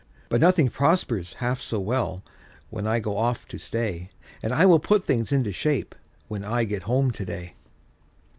But 0.29 0.41
nothing 0.41 0.67
prospers 0.69 1.33
half 1.33 1.61
so 1.61 1.79
well 1.79 2.23
when 2.71 2.87
I 2.87 2.97
go 2.99 3.17
off 3.17 3.47
to 3.49 3.59
stay, 3.59 4.07
And 4.41 4.51
I 4.51 4.65
will 4.65 4.79
put 4.79 5.03
things 5.03 5.31
into 5.31 5.51
shape, 5.51 5.93
when 6.27 6.43
I 6.43 6.63
get 6.63 6.81
home 6.81 7.11
to 7.11 7.23
day. 7.23 7.53